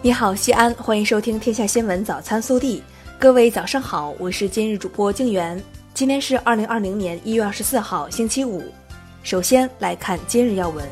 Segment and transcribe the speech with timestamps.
[0.00, 2.78] 你好，西安，欢迎收听《天下新闻早餐速递》。
[3.18, 5.60] 各位早上好，我是今日主播静媛。
[5.92, 8.62] 今天是二零二零年一月二十四号，星期五。
[9.24, 10.86] 首先来看今日要闻。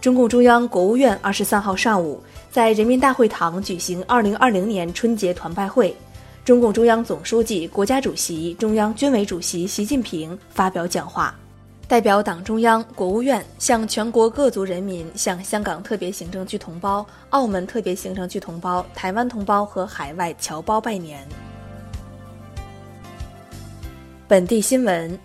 [0.00, 5.96] 中共中央、国务院二十三号上午在人民大会堂举行二零二零年春节团拜会，
[6.44, 11.32] 中共中央总书记、国家主席、中央军委主席习近平发表讲话。
[11.88, 21.24] 代表党中央、国务院向全国各族人民、向香港特别行政区同胞、澳门特别行政区同胞、台湾同胞和海外侨胞拜年。
[24.26, 25.16] 本地新闻：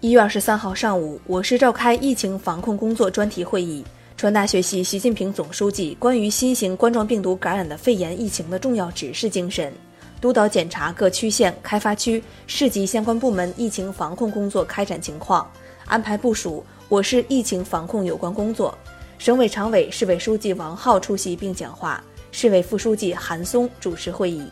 [0.00, 3.82] 一月二十三号上午，我市召开疫情防控工作专题会议，
[4.18, 9.72] 传达学习习近平总书记关于新型冠状病毒感染的肺炎疫情的重要指示精神，
[10.20, 15.50] 督导检查各区县、开发区、市级相关部门疫情防控工作开展情况。
[15.90, 18.72] 安排部署我市疫情防控有关工作，
[19.18, 24.48] 省委常委、市委书记王浩出席并讲话，市委副书记韩松主持会议。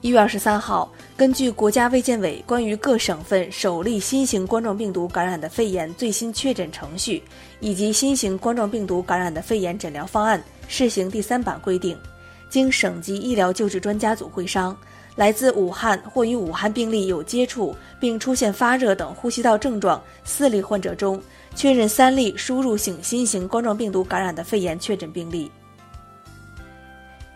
[0.00, 7.22] 一月二十三号，根据国家卫健委关于各省份首例新型冠状病毒感染的肺炎最新确诊程序
[7.60, 11.94] 以及新型冠状病毒感染的肺炎诊疗方案试行第三版规定，
[12.48, 14.74] 经省级医疗救治专家组会商。
[15.14, 21.22] 来自武汉或与武汉病例有接触并出现发热等呼吸道症状四例患者中，
[21.54, 25.50] 确认三例输入性新型冠状病毒感染的肺炎确诊病例。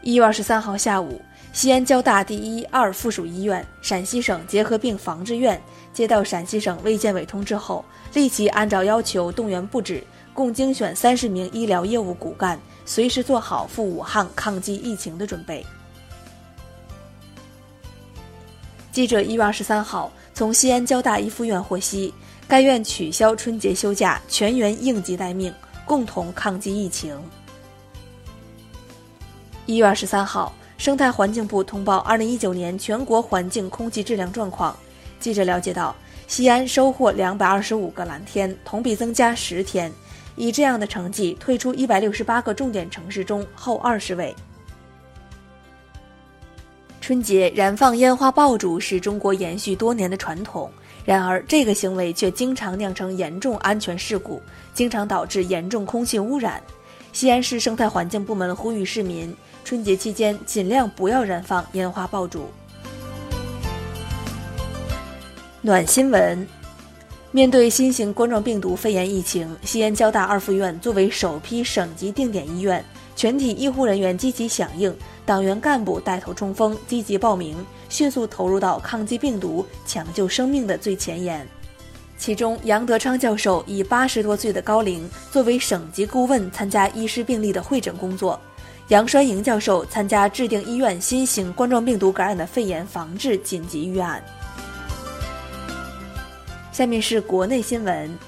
[0.02, 1.20] 一月二十三号下午，
[1.52, 5.60] 西安交大第一、二附属医院、陕西省结核病防治院
[5.92, 15.66] 接到陕西省卫健委通知后，立即按照要求动员布置，共精选三十名医疗业务骨干，随时做好赴武汉抗击疫情的准备。
[18.96, 22.14] 记者一月二十三号从西安交大一附院获悉，
[22.48, 25.52] 该院取消春节休假，全员应急待命，
[25.84, 27.14] 共同抗击疫情。
[29.66, 34.74] 一月二十三号，生态环境部通报二零一九年全国环境空气质量状况。
[35.20, 35.94] 记者了解到，
[36.26, 39.92] 西安收获两百二十五个蓝天，同比增加十天，
[40.36, 44.34] 以这样的成绩退出一百六十八个重点城市中后二十位。
[47.06, 50.68] 春节燃放烟花爆竹是中国延续多年的传统，
[51.04, 54.42] 然而这个行为却经常酿成严重安全事故，
[54.74, 56.60] 经常导致严重空气污染。
[57.12, 59.32] 西安市生态环境部门呼吁市民，
[59.64, 62.48] 春节期间尽量不要燃放烟花爆竹。
[65.60, 66.44] 暖新闻：
[67.30, 72.84] 面对新型冠状病毒肺炎疫情，西安交大二附院作为首批省级定点医院，
[73.16, 74.94] 全体医护人员积极响应。
[75.24, 77.56] 党员干部带头冲锋，积极报名，
[77.88, 81.44] 迅速投入到抗击病毒、抢救生命的最前沿。
[82.16, 88.38] 其中，杨德昌教授以八十多岁的高龄作为省级顾问，参加医师病例的会诊工作；
[88.88, 94.22] 杨栓营教授参加制定医院新型冠状病毒感染的肺炎防治紧急预案。
[96.70, 98.18] 下面是国内新闻，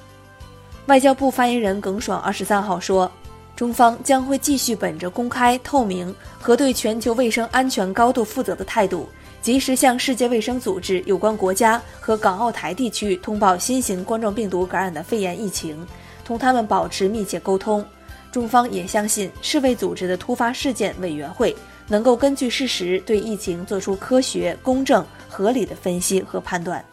[0.86, 3.10] 外交部发言人耿爽二十三号说。
[3.58, 9.08] 中方将会继续本着公开、透明和对全球卫生安全高度负责的态度，
[9.42, 15.84] 及时向世界卫生组织有关国家和港澳台地区通报新型冠状病毒感染的肺炎疫情，
[16.24, 17.84] 同他们保持密切沟通。
[18.30, 21.52] 中方也相信世卫组织的突发事件委员会
[21.88, 26.84] 能够根据事实对疫情做出科学、公正、合理的分析和判断。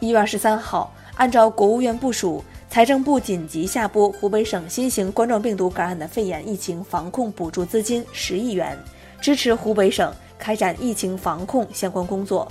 [0.00, 2.44] 一月二十三号，按照国务院部署。
[2.72, 8.74] 财政部紧急下拨湖北省新型冠状病毒感染的肺炎疫情防控补助资金十亿元，
[9.20, 12.50] 支持湖北省开展疫情防控相关工作。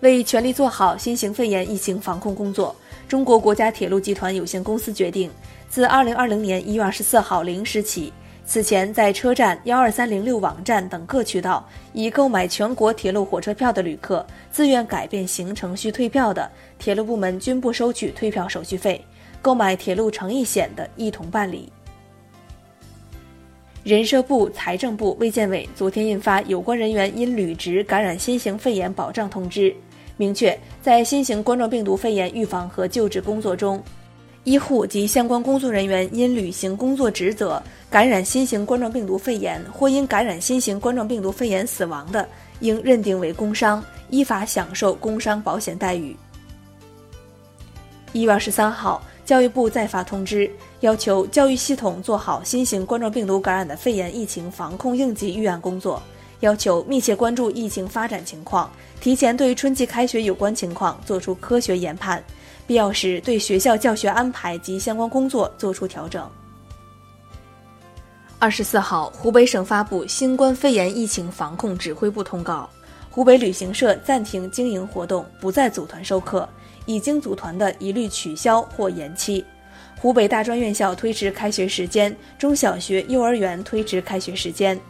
[0.00, 2.74] 为全力做好新型肺炎疫情防控工作，
[3.06, 5.30] 中国国家铁路集团有限公司决定，
[5.68, 8.12] 自二零二零年一月二十四号零时起。
[8.50, 19.00] 此前，在车站、幺二三零六网站等各渠道已购买全国铁路火车票的旅客，自愿改变行程需退票的，铁路部门均不收取退票手续费；
[19.40, 21.72] 购买铁路诚意险的，一同办理。
[23.84, 29.72] 人社部、财政部、卫健委昨天印发有关人员因履职感染新型肺炎保障通知，
[30.16, 33.80] 明确在新型冠状病毒肺炎预防和救治工作中。
[34.44, 42.26] 医护及相关工作人员因履行工作职责感染新型冠状病毒肺炎，或因感染新型冠状病毒肺炎死亡的，
[42.60, 46.16] 应认定为工伤，依法享受工伤保险待遇。
[48.12, 50.50] 一月二十三号，教育部再发通知，
[50.80, 56.02] 要求教育系统做好新型冠状病毒感染的肺炎疫情防控应急预案工作，
[56.40, 58.70] 要求密切关注疫情发展情况，
[59.00, 62.22] 提前对春季开学有关情况作出科学研判。
[62.66, 66.30] 必要时对学校教学安排及相关工作作出调整。
[68.38, 72.70] 二十四号，湖北省发布新冠肺炎疫情防控指挥部通告，
[73.10, 76.48] 湖北旅行社暂停经营活动，不再组团授课，
[76.86, 79.44] 已经组团的一律取消或延期。
[79.98, 84.80] 湖北大专院校推迟开学时间，中小学、幼儿园推迟开学时间。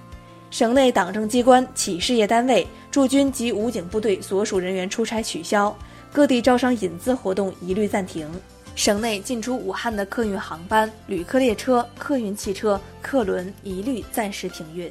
[0.50, 5.74] 省内党政机关、企事业单位、驻军及武警部队所属人员出差取消，
[6.12, 8.28] 各地招商引资活动一律暂停。
[8.74, 14.90] 省内进出武汉的客运航班、旅客列车、客运汽车、客轮一律暂时停运。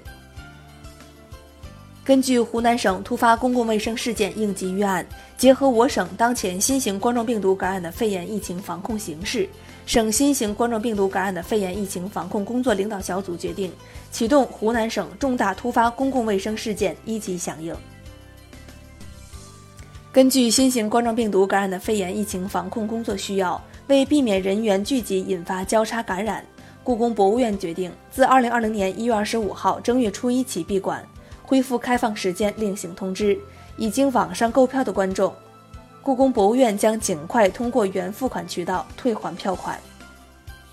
[2.05, 5.05] 根据湖南省突发公共卫生事件应急预案，
[5.37, 9.47] 结合我省当前新型冠状病毒感染的肺炎疫情防控形势，
[9.89, 13.73] 省新型冠状病毒感染的肺炎疫情防控工作领导小组决定
[14.11, 17.75] 启动湖南省重大突发公共卫生事件一级响应。
[20.11, 26.45] 根据新型冠状病毒感染的肺炎疫情防控工作需要，为避免人员聚集引发交叉感染，
[26.83, 31.03] 故宫博物院决定自二零二零年一月二十五号正月初一起闭馆。
[31.41, 33.35] 恢复开放时间另行通知，
[33.75, 35.33] 已经网上购票的观众，
[36.01, 39.79] 故宫博物院将尽快通过原付款渠道退还票款。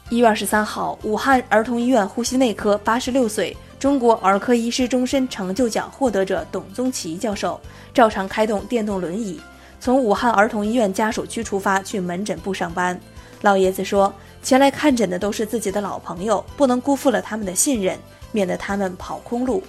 [0.09, 7.61] 一月二十三号，武汉儿童医院呼吸内科八十六岁中国儿科医师终身成就奖获得者董宗奇教授
[7.93, 9.41] 照常开动电动轮椅，
[9.81, 12.99] 从武汉儿童医院家属区出发去门诊部上班。
[13.43, 14.13] 老爷子说
[14.43, 17.99] ：“前来看诊的都是自己的老朋友，不能辜负了他们的信任，
[18.33, 19.63] 免得他们跑空路。”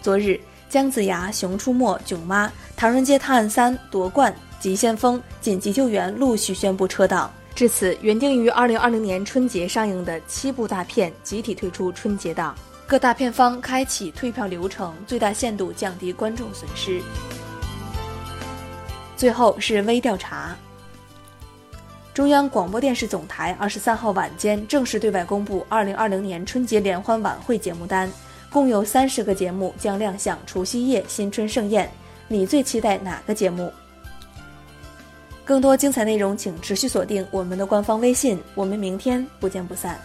[0.00, 12.54] 昨日，姜子牙、熊出没、囧妈、唐人街探案三、夺冠、急先锋、紧急救援陆续宣布撤档，至此，原定于二零二零年春节上映的七部大片集体退出春节档，
[12.86, 17.00] 各大片方开启退票流程，最大限度降低观众损失。
[19.16, 20.54] 最后是微调查，
[22.12, 28.10] 中央广播电视总台二十三号晚间正式对外公布二零二零年春节联欢晚会节目单。
[28.50, 31.90] 共有三十个节目将亮相除夕夜新春盛宴，
[32.28, 33.72] 你最期待哪个节目？
[35.44, 38.38] 更多精彩内容，请持续锁定我们的官方微信。
[38.54, 39.98] 我们明天不见不散。